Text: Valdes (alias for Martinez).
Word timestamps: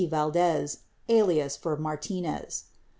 Valdes 0.09 0.79
(alias 1.09 1.55
for 1.55 1.77
Martinez). 1.77 2.63